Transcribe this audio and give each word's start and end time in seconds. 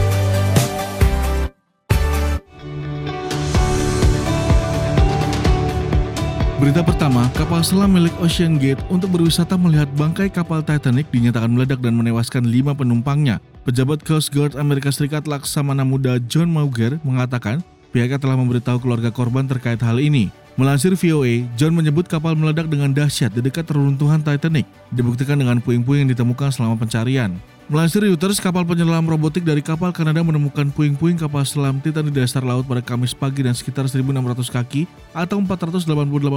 Berita 6.64 6.80
pertama, 6.80 7.28
kapal 7.36 7.60
selam 7.60 7.92
milik 7.92 8.16
Ocean 8.24 8.56
Gate 8.56 8.80
untuk 8.88 9.12
berwisata 9.12 9.52
melihat 9.52 9.84
bangkai 10.00 10.32
kapal 10.32 10.64
Titanic 10.64 11.04
dinyatakan 11.12 11.52
meledak 11.52 11.76
dan 11.84 11.92
menewaskan 11.92 12.48
lima 12.48 12.72
penumpangnya. 12.72 13.36
Pejabat 13.68 14.00
Coast 14.00 14.32
Guard 14.32 14.56
Amerika 14.56 14.88
Serikat 14.88 15.28
Laksamana 15.28 15.84
Muda 15.84 16.16
John 16.24 16.48
Mauger 16.48 16.96
mengatakan 17.04 17.60
pihaknya 17.92 18.16
telah 18.16 18.40
memberitahu 18.40 18.80
keluarga 18.80 19.12
korban 19.12 19.44
terkait 19.44 19.76
hal 19.84 20.00
ini. 20.00 20.32
Melansir 20.56 20.96
VOA, 20.96 21.44
John 21.60 21.76
menyebut 21.76 22.08
kapal 22.08 22.32
meledak 22.32 22.72
dengan 22.72 22.96
dahsyat 22.96 23.36
di 23.36 23.44
dekat 23.44 23.68
reruntuhan 23.68 24.24
Titanic, 24.24 24.64
dibuktikan 24.88 25.36
dengan 25.36 25.60
puing-puing 25.60 26.08
yang 26.08 26.16
ditemukan 26.16 26.48
selama 26.48 26.80
pencarian. 26.80 27.36
Melansir 27.64 28.04
Reuters, 28.04 28.44
kapal 28.44 28.60
penyelam 28.68 29.08
robotik 29.08 29.40
dari 29.40 29.64
kapal 29.64 29.88
Kanada 29.88 30.20
menemukan 30.20 30.68
puing-puing 30.68 31.16
kapal 31.16 31.48
selam 31.48 31.80
Titan 31.80 32.04
di 32.04 32.12
dasar 32.12 32.44
laut 32.44 32.68
pada 32.68 32.84
Kamis 32.84 33.16
pagi 33.16 33.40
dan 33.40 33.56
sekitar 33.56 33.88
1.600 33.88 34.04
kaki 34.52 34.84
atau 35.16 35.40
488 35.40 35.88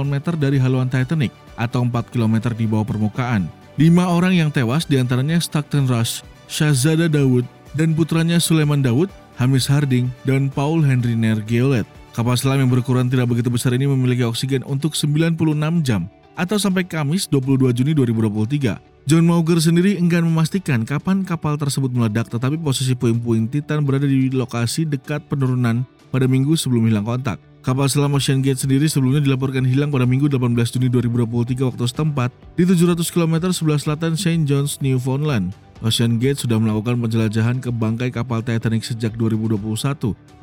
meter 0.08 0.32
dari 0.40 0.56
haluan 0.56 0.88
Titanic 0.88 1.28
atau 1.52 1.84
4 1.84 2.08
km 2.08 2.48
di 2.56 2.64
bawah 2.64 2.88
permukaan. 2.88 3.44
Lima 3.76 4.08
orang 4.08 4.40
yang 4.40 4.48
tewas 4.48 4.88
di 4.88 4.96
antaranya 4.96 5.36
Stockton 5.36 5.84
Rush, 5.84 6.24
Shahzada 6.48 7.12
Daud, 7.12 7.44
dan 7.76 7.92
putranya 7.92 8.40
Suleman 8.40 8.80
Daud, 8.80 9.12
Hamis 9.36 9.68
Harding, 9.68 10.08
dan 10.24 10.48
Paul 10.48 10.80
Henry 10.80 11.12
Nergeolet. 11.12 11.84
Kapal 12.16 12.40
selam 12.40 12.64
yang 12.64 12.72
berukuran 12.72 13.12
tidak 13.12 13.28
begitu 13.28 13.52
besar 13.52 13.76
ini 13.76 13.84
memiliki 13.84 14.24
oksigen 14.24 14.64
untuk 14.64 14.96
96 14.96 15.36
jam 15.84 16.08
atau 16.40 16.56
sampai 16.56 16.88
Kamis 16.88 17.28
22 17.28 17.68
Juni 17.76 17.92
2023. 17.92 18.97
John 19.08 19.24
Mauger 19.24 19.56
sendiri 19.56 19.96
enggan 19.96 20.20
memastikan 20.28 20.84
kapan 20.84 21.24
kapal 21.24 21.56
tersebut 21.56 21.88
meledak 21.96 22.28
tetapi 22.28 22.60
posisi 22.60 22.92
puing-puing 22.92 23.48
Titan 23.48 23.80
berada 23.80 24.04
di 24.04 24.28
lokasi 24.28 24.84
dekat 24.84 25.24
penurunan 25.32 25.80
pada 26.12 26.28
minggu 26.28 26.52
sebelum 26.60 26.92
hilang 26.92 27.08
kontak. 27.08 27.40
Kapal 27.64 27.88
selam 27.88 28.12
Ocean 28.12 28.44
Gate 28.44 28.60
sendiri 28.60 28.84
sebelumnya 28.84 29.24
dilaporkan 29.24 29.64
hilang 29.64 29.88
pada 29.88 30.04
minggu 30.04 30.28
18 30.28 30.52
Juni 30.76 30.92
2023 30.92 31.24
waktu 31.72 31.84
setempat 31.88 32.36
di 32.60 32.68
700 32.68 33.00
km 33.08 33.48
sebelah 33.48 33.80
selatan 33.80 34.12
St. 34.12 34.44
John's, 34.44 34.76
Newfoundland. 34.84 35.56
Ocean 35.80 36.20
Gate 36.20 36.44
sudah 36.44 36.60
melakukan 36.60 37.00
penjelajahan 37.00 37.64
ke 37.64 37.72
bangkai 37.72 38.12
kapal 38.12 38.44
Titanic 38.44 38.84
sejak 38.84 39.16
2021 39.16 39.56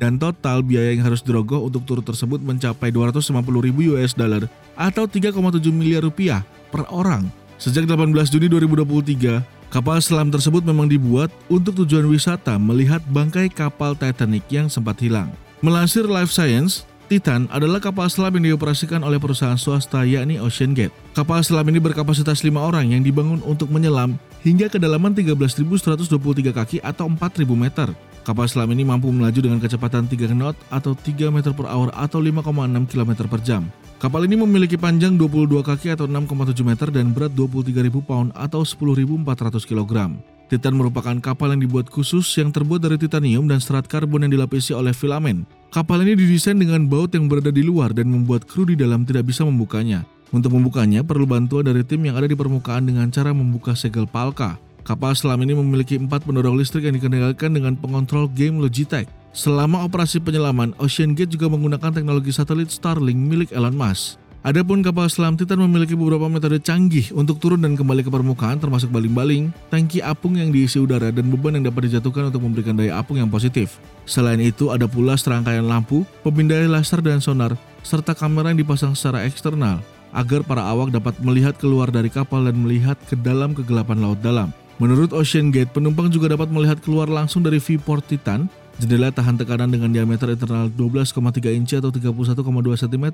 dan 0.02 0.18
total 0.18 0.66
biaya 0.66 0.90
yang 0.90 1.06
harus 1.06 1.22
dirogoh 1.22 1.62
untuk 1.62 1.86
tur 1.86 2.02
tersebut 2.02 2.42
mencapai 2.42 2.90
250 2.90 3.30
ribu 3.62 3.94
US 3.94 4.18
dollar 4.18 4.50
atau 4.74 5.06
3,7 5.06 5.38
miliar 5.70 6.02
rupiah 6.02 6.42
per 6.74 6.82
orang 6.90 7.45
Sejak 7.56 7.88
18 7.88 8.12
Juni 8.28 8.52
2023, 8.52 9.40
kapal 9.72 9.96
selam 10.04 10.28
tersebut 10.28 10.60
memang 10.60 10.92
dibuat 10.92 11.32
untuk 11.48 11.72
tujuan 11.84 12.04
wisata 12.04 12.60
melihat 12.60 13.00
bangkai 13.08 13.48
kapal 13.48 13.96
Titanic 13.96 14.44
yang 14.52 14.68
sempat 14.68 15.00
hilang. 15.00 15.32
Melansir 15.64 16.04
Life 16.04 16.28
Science, 16.36 16.84
Titan 17.08 17.48
adalah 17.48 17.80
kapal 17.80 18.12
selam 18.12 18.36
yang 18.36 18.52
dioperasikan 18.52 19.00
oleh 19.00 19.16
perusahaan 19.16 19.56
swasta 19.56 20.04
yakni 20.04 20.36
Ocean 20.36 20.76
Gate. 20.76 20.92
Kapal 21.16 21.40
selam 21.40 21.64
ini 21.72 21.80
berkapasitas 21.80 22.44
5 22.44 22.52
orang 22.60 22.92
yang 22.92 23.00
dibangun 23.00 23.40
untuk 23.46 23.72
menyelam 23.72 24.20
hingga 24.44 24.68
kedalaman 24.68 25.16
13.123 25.16 26.52
kaki 26.52 26.84
atau 26.84 27.08
4.000 27.08 27.46
meter. 27.56 27.88
Kapal 28.20 28.52
selam 28.52 28.68
ini 28.74 28.84
mampu 28.84 29.08
melaju 29.08 29.38
dengan 29.38 29.62
kecepatan 29.64 30.10
3 30.10 30.34
knot 30.34 30.58
atau 30.68 30.92
3 30.92 31.32
meter 31.32 31.56
per 31.56 31.70
hour 31.72 31.88
atau 31.96 32.20
5,6 32.20 32.90
km 32.90 33.10
per 33.30 33.40
jam. 33.40 33.64
Kapal 34.06 34.22
ini 34.22 34.38
memiliki 34.38 34.78
panjang 34.78 35.18
22 35.18 35.66
kaki 35.66 35.90
atau 35.90 36.06
6,7 36.06 36.62
meter 36.62 36.94
dan 36.94 37.10
berat 37.10 37.34
23.000 37.34 37.90
pound 38.06 38.30
atau 38.38 38.62
10.400 38.62 39.66
kg. 39.66 40.14
Titan 40.46 40.78
merupakan 40.78 41.18
kapal 41.18 41.50
yang 41.50 41.66
dibuat 41.66 41.90
khusus 41.90 42.22
yang 42.38 42.54
terbuat 42.54 42.86
dari 42.86 43.02
titanium 43.02 43.50
dan 43.50 43.58
serat 43.58 43.90
karbon 43.90 44.22
yang 44.22 44.30
dilapisi 44.30 44.70
oleh 44.70 44.94
filamen. 44.94 45.42
Kapal 45.74 46.06
ini 46.06 46.14
didesain 46.14 46.54
dengan 46.54 46.86
baut 46.86 47.10
yang 47.18 47.26
berada 47.26 47.50
di 47.50 47.66
luar 47.66 47.90
dan 47.90 48.06
membuat 48.06 48.46
kru 48.46 48.62
di 48.62 48.78
dalam 48.78 49.02
tidak 49.02 49.26
bisa 49.26 49.42
membukanya. 49.42 50.06
Untuk 50.30 50.54
membukanya 50.54 51.02
perlu 51.02 51.26
bantuan 51.26 51.66
dari 51.66 51.82
tim 51.82 52.06
yang 52.06 52.14
ada 52.14 52.30
di 52.30 52.38
permukaan 52.38 52.86
dengan 52.86 53.10
cara 53.10 53.34
membuka 53.34 53.74
segel 53.74 54.06
palka. 54.06 54.54
Kapal 54.86 55.18
selam 55.18 55.42
ini 55.42 55.50
memiliki 55.50 55.98
empat 55.98 56.22
pendorong 56.22 56.54
listrik 56.62 56.86
yang 56.86 56.94
dikendalikan 56.94 57.50
dengan 57.50 57.74
pengontrol 57.74 58.30
game 58.30 58.62
Logitech. 58.62 59.10
Selama 59.34 59.82
operasi 59.82 60.22
penyelaman, 60.22 60.78
Ocean 60.78 61.10
Gate 61.18 61.34
juga 61.34 61.50
menggunakan 61.50 61.90
teknologi 61.90 62.30
satelit 62.30 62.70
Starlink 62.70 63.18
milik 63.18 63.50
Elon 63.50 63.74
Musk. 63.74 64.22
Adapun 64.46 64.86
kapal 64.86 65.10
selam 65.10 65.34
Titan 65.34 65.58
memiliki 65.58 65.98
beberapa 65.98 66.30
metode 66.30 66.62
canggih 66.62 67.10
untuk 67.18 67.42
turun 67.42 67.66
dan 67.66 67.74
kembali 67.74 68.06
ke 68.06 68.14
permukaan 68.14 68.62
termasuk 68.62 68.94
baling-baling, 68.94 69.50
tangki 69.74 69.98
apung 69.98 70.38
yang 70.38 70.54
diisi 70.54 70.78
udara 70.78 71.10
dan 71.10 71.34
beban 71.34 71.58
yang 71.58 71.66
dapat 71.66 71.90
dijatuhkan 71.90 72.30
untuk 72.30 72.46
memberikan 72.46 72.78
daya 72.78 72.94
apung 73.02 73.18
yang 73.18 73.26
positif. 73.26 73.82
Selain 74.06 74.38
itu 74.38 74.70
ada 74.70 74.86
pula 74.86 75.18
serangkaian 75.18 75.66
lampu, 75.66 76.06
pemindai 76.22 76.70
laser 76.70 77.02
dan 77.02 77.18
sonar, 77.18 77.58
serta 77.82 78.14
kamera 78.14 78.54
yang 78.54 78.62
dipasang 78.62 78.94
secara 78.94 79.26
eksternal 79.26 79.82
agar 80.14 80.46
para 80.46 80.62
awak 80.62 80.94
dapat 80.94 81.18
melihat 81.18 81.58
keluar 81.58 81.90
dari 81.90 82.06
kapal 82.06 82.46
dan 82.46 82.54
melihat 82.54 82.94
ke 83.10 83.18
dalam 83.18 83.50
kegelapan 83.50 83.98
laut 83.98 84.22
dalam. 84.22 84.54
Menurut 84.76 85.16
Ocean 85.16 85.48
Gate, 85.48 85.72
penumpang 85.72 86.12
juga 86.12 86.36
dapat 86.36 86.52
melihat 86.52 86.76
keluar 86.84 87.08
langsung 87.08 87.40
dari 87.40 87.56
viewport 87.56 88.04
Titan 88.04 88.44
Jendela 88.76 89.08
tahan 89.08 89.40
tekanan 89.40 89.72
dengan 89.72 89.88
diameter 89.88 90.28
internal 90.28 90.68
12,3 90.68 91.16
inci 91.56 91.80
atau 91.80 91.88
31,2 91.88 92.36
cm, 92.76 93.06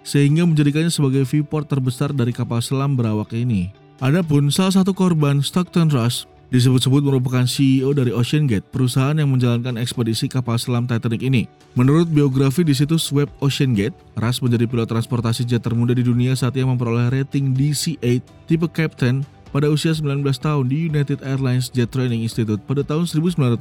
sehingga 0.00 0.48
menjadikannya 0.48 0.88
sebagai 0.88 1.28
viewport 1.28 1.68
terbesar 1.68 2.16
dari 2.16 2.32
kapal 2.32 2.64
selam 2.64 2.96
berawak 2.96 3.36
ini. 3.36 3.68
Adapun 4.00 4.48
salah 4.48 4.80
satu 4.80 4.96
korban 4.96 5.44
Stockton 5.44 5.92
Rush 5.92 6.24
disebut-sebut 6.48 7.04
merupakan 7.04 7.44
CEO 7.44 7.92
dari 7.92 8.16
Ocean 8.16 8.48
Gate, 8.48 8.64
perusahaan 8.72 9.12
yang 9.12 9.28
menjalankan 9.28 9.76
ekspedisi 9.76 10.24
kapal 10.24 10.56
selam 10.56 10.88
Titanic 10.88 11.20
ini. 11.20 11.44
Menurut 11.76 12.08
biografi 12.08 12.64
di 12.64 12.72
situs 12.72 13.12
web 13.12 13.28
Ocean 13.44 13.76
Gate, 13.76 13.94
Rush 14.16 14.40
menjadi 14.40 14.64
pilot 14.64 14.88
transportasi 14.88 15.44
jet 15.44 15.60
termuda 15.60 15.92
di 15.92 16.00
dunia 16.00 16.32
saat 16.32 16.56
ia 16.56 16.64
memperoleh 16.64 17.12
rating 17.12 17.52
DC-8 17.52 18.24
tipe 18.48 18.66
Captain 18.72 19.20
pada 19.50 19.66
usia 19.70 19.90
19 19.90 20.22
tahun 20.38 20.64
di 20.70 20.90
United 20.90 21.22
Airlines 21.26 21.70
Jet 21.70 21.90
Training 21.90 22.22
Institute 22.22 22.62
pada 22.64 22.86
tahun 22.86 23.06
1981. 23.06 23.60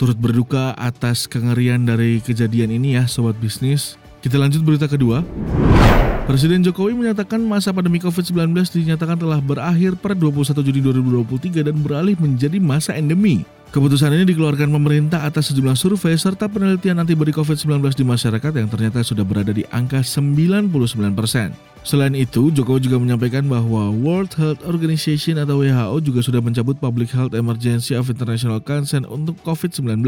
Turut 0.00 0.18
berduka 0.18 0.72
atas 0.76 1.28
kengerian 1.28 1.84
dari 1.84 2.20
kejadian 2.24 2.72
ini 2.72 2.96
ya 2.96 3.04
sobat 3.04 3.36
bisnis. 3.36 4.00
Kita 4.24 4.40
lanjut 4.40 4.64
berita 4.64 4.88
kedua. 4.88 5.22
Presiden 6.26 6.58
Jokowi 6.58 6.90
menyatakan 6.98 7.38
masa 7.38 7.70
pandemi 7.70 8.02
COVID-19 8.02 8.50
dinyatakan 8.74 9.14
telah 9.14 9.38
berakhir 9.38 9.94
per 9.94 10.18
21 10.18 10.58
Juni 10.58 10.82
2023 10.82 11.70
dan 11.70 11.78
beralih 11.78 12.18
menjadi 12.18 12.58
masa 12.58 12.98
endemi. 12.98 13.46
Keputusan 13.70 14.10
ini 14.10 14.26
dikeluarkan 14.34 14.74
pemerintah 14.74 15.22
atas 15.22 15.54
sejumlah 15.54 15.78
survei 15.78 16.18
serta 16.18 16.50
penelitian 16.50 16.98
antibodi 16.98 17.30
COVID-19 17.30 17.78
di 17.94 18.02
masyarakat 18.02 18.52
yang 18.58 18.66
ternyata 18.66 19.06
sudah 19.06 19.22
berada 19.22 19.54
di 19.54 19.62
angka 19.70 20.02
99 20.02 20.66
persen. 21.14 21.54
Selain 21.86 22.10
itu, 22.18 22.50
Jokowi 22.50 22.90
juga 22.90 22.98
menyampaikan 22.98 23.46
bahwa 23.46 23.94
World 23.94 24.34
Health 24.34 24.66
Organization 24.66 25.38
atau 25.38 25.62
WHO 25.62 26.10
juga 26.10 26.26
sudah 26.26 26.42
mencabut 26.42 26.74
Public 26.82 27.14
Health 27.14 27.38
Emergency 27.38 27.94
of 27.94 28.10
International 28.10 28.58
Concern 28.58 29.06
untuk 29.06 29.38
COVID-19. 29.46 30.02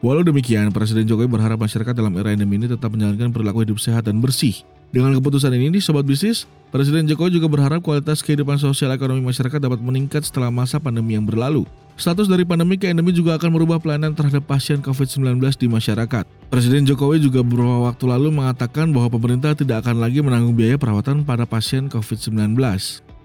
Walau 0.00 0.24
demikian, 0.24 0.72
Presiden 0.72 1.04
Jokowi 1.04 1.28
berharap 1.28 1.60
masyarakat 1.60 1.92
dalam 1.92 2.16
era 2.16 2.32
endemi 2.32 2.56
ini 2.56 2.72
tetap 2.72 2.88
menjalankan 2.88 3.36
perilaku 3.36 3.68
hidup 3.68 3.76
sehat 3.76 4.08
dan 4.08 4.24
bersih. 4.24 4.64
Dengan 4.88 5.12
keputusan 5.20 5.52
ini, 5.52 5.68
di 5.68 5.80
Sobat 5.84 6.08
Bisnis, 6.08 6.48
Presiden 6.72 7.04
Jokowi 7.04 7.36
juga 7.40 7.48
berharap 7.48 7.84
kualitas 7.84 8.24
kehidupan 8.24 8.56
sosial 8.56 8.92
ekonomi 8.92 9.20
masyarakat 9.20 9.56
dapat 9.56 9.80
meningkat 9.80 10.24
setelah 10.24 10.48
masa 10.48 10.80
pandemi 10.80 11.16
yang 11.16 11.28
berlalu. 11.28 11.68
Status 11.98 12.24
dari 12.24 12.44
pandemi 12.44 12.78
ke 12.80 12.88
endemi 12.88 13.10
juga 13.12 13.36
akan 13.36 13.52
merubah 13.52 13.82
pelayanan 13.82 14.14
terhadap 14.14 14.46
pasien 14.48 14.78
COVID-19 14.80 15.40
di 15.60 15.66
masyarakat. 15.66 16.24
Presiden 16.48 16.88
Jokowi 16.88 17.20
juga 17.20 17.44
beberapa 17.44 17.90
waktu 17.90 18.04
lalu 18.06 18.28
mengatakan 18.32 18.88
bahwa 18.94 19.12
pemerintah 19.12 19.52
tidak 19.52 19.84
akan 19.84 20.00
lagi 20.00 20.24
menanggung 20.24 20.56
biaya 20.56 20.80
perawatan 20.80 21.26
pada 21.26 21.44
pasien 21.44 21.90
COVID-19. 21.92 22.56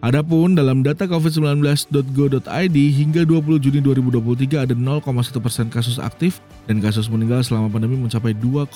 Adapun 0.04 0.52
dalam 0.52 0.84
data 0.84 1.08
covid19.go.id 1.08 2.76
hingga 2.76 3.24
20 3.24 3.64
Juni 3.64 3.80
2023 3.80 4.68
ada 4.68 4.76
0,1 4.76 5.00
persen 5.40 5.72
kasus 5.72 5.96
aktif 5.96 6.44
dan 6.68 6.84
kasus 6.84 7.08
meninggal 7.08 7.40
selama 7.40 7.72
pandemi 7.72 7.96
mencapai 7.96 8.36
2,4 8.36 8.74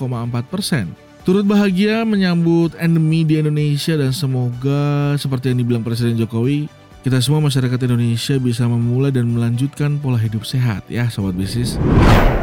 persen. 0.47 1.06
Turut 1.27 1.43
bahagia 1.43 2.07
menyambut 2.07 2.71
endemi 2.79 3.27
di 3.27 3.35
Indonesia 3.35 3.99
dan 3.99 4.15
semoga 4.15 5.11
seperti 5.19 5.51
yang 5.51 5.59
dibilang 5.59 5.83
Presiden 5.83 6.15
Jokowi, 6.15 6.71
kita 7.03 7.19
semua 7.19 7.43
masyarakat 7.43 7.75
Indonesia 7.83 8.39
bisa 8.39 8.63
memulai 8.63 9.11
dan 9.11 9.35
melanjutkan 9.35 9.99
pola 9.99 10.15
hidup 10.15 10.47
sehat 10.47 10.87
ya 10.87 11.11
sobat 11.11 11.35
bisnis. 11.35 11.75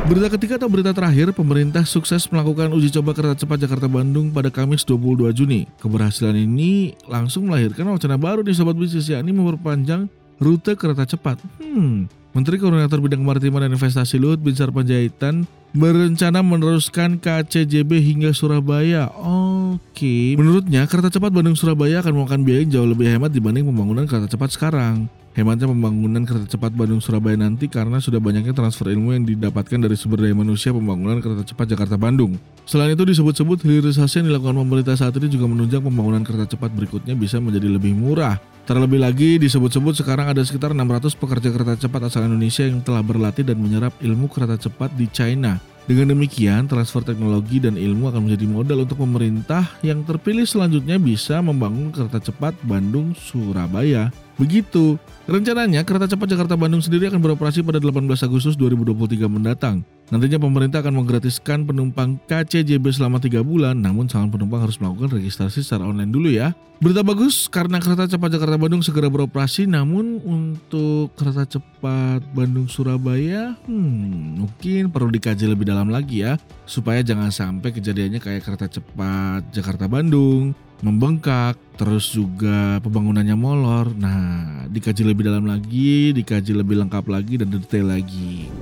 Berita 0.04 0.28
ketiga 0.36 0.60
atau 0.60 0.69
berita 0.69 0.92
terakhir, 0.92 1.32
pemerintah 1.32 1.88
sukses 1.88 2.28
melakukan 2.28 2.76
uji 2.76 2.92
coba 3.00 3.16
kereta 3.16 3.40
cepat 3.40 3.64
Jakarta 3.64 3.88
Bandung 3.88 4.28
pada 4.28 4.52
Kamis 4.52 4.84
22 4.84 5.32
Juni. 5.32 5.64
Keberhasilan 5.81 6.36
ini 6.36 6.92
langsung 7.08 7.48
melahirkan 7.48 7.88
wacana 7.88 8.20
baru 8.20 8.44
nih 8.44 8.52
sobat 8.52 8.76
bisnis 8.76 9.08
yakni 9.08 9.32
memperpanjang 9.32 10.12
rute 10.36 10.76
kereta 10.76 11.08
cepat. 11.08 11.40
Hmm, 11.56 12.04
Menteri 12.36 12.60
Koordinator 12.60 13.00
Bidang 13.00 13.25
Kemaritiman 13.25 13.64
dan 13.64 13.72
Investasi 13.81 14.20
Luhut 14.20 14.44
Binsar 14.44 14.69
Panjaitan 14.69 15.48
berencana 15.74 16.38
meneruskan 16.40 17.18
KCJB 17.18 17.98
hingga 17.98 18.30
Surabaya. 18.30 19.10
Oke, 19.10 20.38
menurutnya 20.38 20.86
kereta 20.86 21.10
cepat 21.10 21.34
Bandung 21.34 21.58
Surabaya 21.58 21.98
akan 21.98 22.14
memakan 22.14 22.46
biaya 22.46 22.62
jauh 22.62 22.86
lebih 22.86 23.10
hemat 23.10 23.34
dibanding 23.34 23.66
pembangunan 23.66 24.06
kereta 24.06 24.30
cepat 24.30 24.54
sekarang. 24.54 25.10
Hematnya 25.34 25.66
pembangunan 25.66 26.22
kereta 26.22 26.46
cepat 26.46 26.78
Bandung 26.78 27.02
Surabaya 27.02 27.34
nanti 27.34 27.66
karena 27.66 27.98
sudah 27.98 28.22
banyaknya 28.22 28.54
transfer 28.54 28.86
ilmu 28.86 29.18
yang 29.18 29.26
didapatkan 29.26 29.82
dari 29.82 29.98
sumber 29.98 30.22
daya 30.22 30.30
manusia 30.30 30.70
pembangunan 30.70 31.18
kereta 31.18 31.42
cepat 31.42 31.74
Jakarta 31.74 31.98
Bandung. 31.98 32.38
Selain 32.70 32.94
itu 32.94 33.02
disebut-sebut 33.02 33.66
hilirisasi 33.66 34.22
yang 34.22 34.30
dilakukan 34.30 34.62
pemerintah 34.62 34.94
saat 34.94 35.10
ini 35.18 35.26
juga 35.26 35.50
menunjang 35.50 35.82
pembangunan 35.82 36.22
kereta 36.22 36.54
cepat 36.54 36.70
berikutnya 36.70 37.18
bisa 37.18 37.42
menjadi 37.42 37.66
lebih 37.66 37.98
murah. 37.98 38.38
Terlebih 38.64 38.96
lagi 38.96 39.37
disebut-sebut 39.37 39.93
sekarang 39.93 40.32
ada 40.32 40.40
sekitar 40.40 40.72
600 40.72 41.12
pekerja 41.20 41.52
kereta 41.52 41.76
cepat 41.76 42.08
asal 42.08 42.25
Indonesia 42.25 42.64
yang 42.64 42.81
telah 42.81 43.05
berlatih 43.05 43.44
dan 43.44 43.61
menyerap 43.61 43.93
ilmu 44.00 44.25
kereta 44.32 44.56
cepat 44.56 44.88
di 44.96 45.05
China. 45.12 45.61
Dengan 45.84 46.16
demikian, 46.16 46.64
transfer 46.64 47.04
teknologi 47.04 47.60
dan 47.60 47.76
ilmu 47.76 48.08
akan 48.08 48.25
menjadi 48.25 48.46
modal 48.48 48.88
untuk 48.88 49.04
pemerintah 49.04 49.69
yang 49.84 50.00
terpilih 50.00 50.48
selanjutnya 50.48 50.96
bisa 50.96 51.44
membangun 51.44 51.92
kereta 51.92 52.25
cepat 52.25 52.56
Bandung-Surabaya. 52.64 54.08
Begitu. 54.40 54.96
Rencananya 55.28 55.84
kereta 55.84 56.08
cepat 56.08 56.36
Jakarta 56.36 56.56
Bandung 56.56 56.81
sendiri 56.81 57.08
akan 57.08 57.20
beroperasi 57.20 57.60
pada 57.60 57.81
18 57.81 58.00
Agustus 58.25 58.56
2023 58.56 59.28
mendatang. 59.28 59.84
Nantinya 60.12 60.36
pemerintah 60.36 60.84
akan 60.84 61.00
menggratiskan 61.00 61.64
penumpang 61.64 62.20
KCJB 62.28 62.92
selama 62.92 63.20
3 63.20 63.40
bulan, 63.40 63.76
namun 63.76 64.04
calon 64.04 64.28
penumpang 64.28 64.60
harus 64.60 64.76
melakukan 64.76 65.16
registrasi 65.16 65.64
secara 65.64 65.88
online 65.88 66.12
dulu 66.12 66.28
ya. 66.28 66.52
Berita 66.76 67.00
bagus 67.00 67.48
karena 67.48 67.81
kereta 67.81 68.04
cepat 68.04 68.36
Jakarta 68.36 68.60
Bandung 68.60 68.84
segera 68.84 69.08
beroperasi, 69.08 69.64
namun 69.64 70.20
untuk 70.20 71.16
kereta 71.16 71.48
cepat 71.48 72.20
Bandung 72.36 72.69
Surabaya, 72.70 73.56
hmm, 73.64 74.44
mungkin 74.44 74.92
perlu 74.92 75.10
dikaji 75.10 75.48
lebih 75.48 75.64
dalam 75.66 75.73
lagi 75.90 76.22
ya, 76.22 76.38
supaya 76.62 77.02
jangan 77.02 77.34
sampai 77.34 77.74
kejadiannya 77.74 78.22
kayak 78.22 78.46
kereta 78.46 78.70
cepat 78.70 79.50
Jakarta 79.50 79.90
Bandung 79.90 80.54
membengkak, 80.84 81.56
terus 81.80 82.12
juga 82.12 82.76
pembangunannya 82.84 83.32
molor. 83.32 83.96
Nah, 83.96 84.68
dikaji 84.68 85.00
lebih 85.00 85.24
dalam 85.32 85.48
lagi, 85.48 86.12
dikaji 86.12 86.52
lebih 86.52 86.76
lengkap 86.84 87.04
lagi 87.08 87.40
dan 87.40 87.48
detail 87.48 87.88
lagi. 87.88 88.52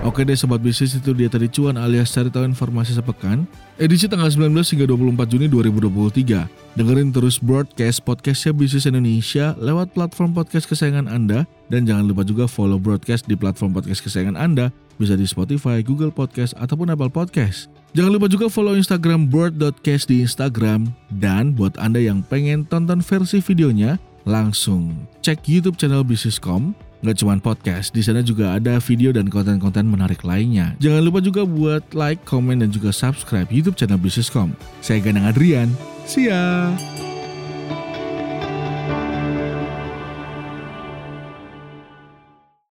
Oke 0.00 0.24
deh 0.24 0.32
sobat 0.32 0.64
bisnis 0.64 0.96
itu 0.96 1.12
dia 1.12 1.28
tadi 1.28 1.44
cuan 1.52 1.76
alias 1.76 2.08
cari 2.08 2.32
tahu 2.32 2.48
informasi 2.48 2.96
sepekan 2.96 3.44
edisi 3.76 4.08
tanggal 4.08 4.32
19 4.32 4.56
hingga 4.56 4.88
24 4.88 5.28
Juni 5.28 5.46
2023. 5.52 6.48
Dengerin 6.72 7.12
terus 7.12 7.36
broadcast 7.36 8.00
podcastnya 8.00 8.56
Bisnis 8.56 8.88
Indonesia 8.88 9.52
lewat 9.60 9.92
platform 9.92 10.32
podcast 10.32 10.72
kesayangan 10.72 11.04
Anda 11.04 11.44
dan 11.68 11.84
jangan 11.84 12.08
lupa 12.08 12.24
juga 12.24 12.48
follow 12.48 12.80
broadcast 12.80 13.28
di 13.28 13.36
platform 13.36 13.76
podcast 13.76 14.00
kesayangan 14.00 14.40
Anda 14.40 14.72
bisa 15.00 15.16
di 15.16 15.24
Spotify, 15.24 15.80
Google 15.80 16.12
Podcast 16.12 16.52
ataupun 16.60 16.92
Apple 16.92 17.08
Podcast. 17.08 17.72
Jangan 17.96 18.12
lupa 18.12 18.28
juga 18.28 18.52
follow 18.52 18.76
Instagram 18.76 19.32
board.cast 19.32 20.12
di 20.12 20.20
Instagram 20.20 20.92
dan 21.16 21.56
buat 21.56 21.74
Anda 21.80 22.04
yang 22.04 22.20
pengen 22.20 22.68
tonton 22.68 23.00
versi 23.00 23.40
videonya 23.40 23.96
langsung 24.28 25.08
cek 25.24 25.48
YouTube 25.48 25.80
channel 25.80 26.04
Bisniscom 26.04 26.76
Gak 27.00 27.16
cuma 27.16 27.32
podcast, 27.40 27.96
di 27.96 28.04
sana 28.04 28.20
juga 28.20 28.52
ada 28.52 28.76
video 28.76 29.08
dan 29.08 29.32
konten-konten 29.32 29.88
menarik 29.88 30.20
lainnya. 30.20 30.76
Jangan 30.84 31.00
lupa 31.00 31.24
juga 31.24 31.48
buat 31.48 31.80
like, 31.96 32.20
komen, 32.28 32.60
dan 32.60 32.68
juga 32.68 32.92
subscribe 32.92 33.48
YouTube 33.48 33.80
channel 33.80 33.96
Bisniscom. 33.96 34.52
Saya 34.84 35.00
Ganang 35.00 35.32
Adrian. 35.32 35.72
See 36.04 36.28
ya! 36.28 36.76